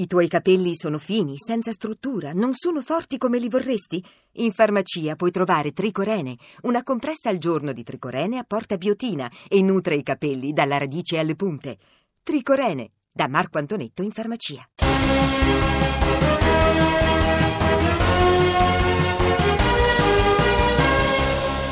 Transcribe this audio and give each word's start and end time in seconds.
I 0.00 0.06
tuoi 0.06 0.28
capelli 0.28 0.74
sono 0.74 0.96
fini, 0.96 1.34
senza 1.36 1.72
struttura, 1.72 2.32
non 2.32 2.54
sono 2.54 2.80
forti 2.80 3.18
come 3.18 3.38
li 3.38 3.50
vorresti? 3.50 4.02
In 4.36 4.50
farmacia 4.50 5.14
puoi 5.14 5.30
trovare 5.30 5.72
Tricorene, 5.72 6.38
una 6.62 6.82
compressa 6.82 7.28
al 7.28 7.36
giorno 7.36 7.74
di 7.74 7.82
Tricorene 7.82 8.38
apporta 8.38 8.78
biotina 8.78 9.30
e 9.46 9.60
nutre 9.60 9.96
i 9.96 10.02
capelli 10.02 10.54
dalla 10.54 10.78
radice 10.78 11.18
alle 11.18 11.36
punte. 11.36 11.76
Tricorene, 12.22 12.92
da 13.12 13.28
Marco 13.28 13.58
Antonetto 13.58 14.00
in 14.00 14.10
farmacia. 14.10 14.66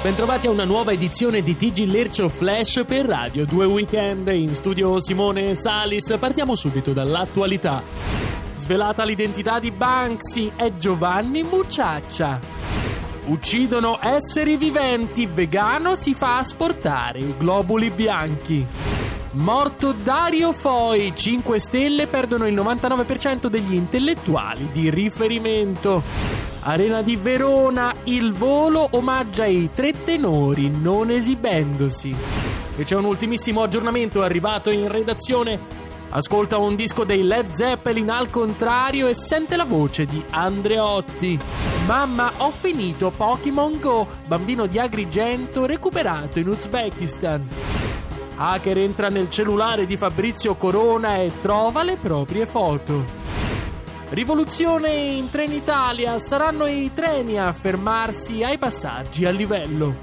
Bentrovati 0.03 0.49
a 0.49 0.51
una 0.51 0.65
nuova 0.65 0.93
edizione 0.93 1.43
di 1.43 1.57
TG 1.57 1.87
Lercio 1.87 2.29
Flash 2.29 2.83
per 2.87 3.07
Radio 3.07 3.47
2 3.47 3.65
Weekend. 3.65 4.29
In 4.29 4.55
studio 4.55 5.01
Simone 5.01 5.55
Salis. 5.55 6.15
Partiamo 6.19 6.55
subito 6.55 6.93
dall'attualità. 6.93 8.08
Svelata 8.69 9.03
l'identità 9.03 9.59
di 9.59 9.71
Banksy 9.71 10.53
è 10.55 10.75
Giovanni 10.75 11.43
Mucciaccia. 11.43 12.39
Uccidono 13.29 13.99
esseri 14.03 14.59
viventi, 14.59 15.25
vegano 15.25 15.95
si 15.95 16.13
fa 16.13 16.37
asportare 16.37 17.19
i 17.19 17.35
globuli 17.39 17.89
bianchi. 17.89 18.67
Morto 19.31 19.93
Dario 19.93 20.53
Foi, 20.53 21.15
5 21.17 21.59
Stelle 21.59 22.09
perdono 22.09 22.47
il 22.47 22.55
99% 22.55 23.47
degli 23.47 23.73
intellettuali 23.73 24.69
di 24.71 24.91
riferimento. 24.91 26.03
Arena 26.61 27.01
di 27.01 27.17
Verona, 27.17 27.95
il 28.05 28.35
volo 28.35 28.87
omaggia 28.91 29.47
i 29.47 29.71
tre 29.73 29.95
tenori 30.05 30.69
non 30.69 31.11
esibendosi. 31.11 32.15
E 32.77 32.85
c'è 32.85 32.97
un 32.97 33.07
ultimissimo 33.07 33.63
aggiornamento 33.63 34.23
arrivato 34.23 34.69
in 34.69 34.89
redazione. 34.89 35.87
Ascolta 36.11 36.57
un 36.57 36.75
disco 36.75 37.05
dei 37.05 37.23
Led 37.23 37.53
Zeppelin 37.53 38.09
al 38.09 38.31
contrario 38.31 39.09
e 39.09 39.15
sente 39.15 39.57
la 39.57 39.65
voce 39.65 40.07
di 40.07 40.23
Andreotti. 40.31 41.39
Mamma, 41.87 42.33
ho 42.39 42.51
finito 42.51 43.11
Pokémon 43.11 43.79
Go, 43.79 44.07
bambino 44.27 44.67
di 44.67 44.79
Agrigento 44.79 45.67
recuperato 45.67 46.39
in 46.39 46.49
Uzbekistan. 46.49 47.47
Hacker 48.37 48.79
entra 48.79 49.11
nel 49.11 49.29
cellulare 49.29 49.85
di 49.85 49.99
Fabrizio 49.99 50.55
Corona 50.55 51.17
e 51.17 51.31
trova 51.43 51.83
le 51.83 51.97
proprie 51.97 52.47
foto. 52.47 53.05
Rivoluzione 54.09 54.91
in 54.91 55.29
Trenitalia, 55.29 56.19
saranno 56.19 56.65
i 56.65 56.91
treni 56.95 57.39
a 57.39 57.53
fermarsi 57.53 58.43
ai 58.43 58.57
passaggi 58.57 59.27
a 59.27 59.31
livello. 59.31 59.95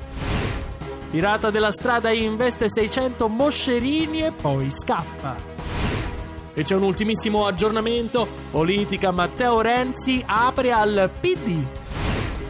Pirata 1.10 1.50
della 1.50 1.72
strada 1.72 2.12
investe 2.12 2.70
600 2.70 3.28
moscerini 3.28 4.22
e 4.22 4.32
poi 4.32 4.70
scappa. 4.70 5.55
E 6.58 6.64
c'è 6.64 6.74
un 6.74 6.84
ultimissimo 6.84 7.46
aggiornamento, 7.46 8.26
politica 8.50 9.12
Matteo 9.12 9.60
Renzi 9.60 10.24
apre 10.26 10.72
al 10.72 11.12
PD. 11.20 11.62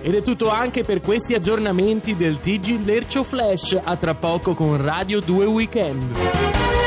Ed 0.01 0.13
è 0.13 0.21
tutto 0.21 0.51
anche 0.51 0.83
per 0.83 1.01
questi 1.01 1.33
aggiornamenti 1.33 2.15
del 2.15 2.39
TG 2.39 2.85
Lercio 2.85 3.23
Flash, 3.23 3.81
a 3.83 3.95
tra 3.97 4.13
poco 4.13 4.53
con 4.53 4.79
Radio 4.79 5.19
2 5.19 5.45
Weekend. 5.45 6.84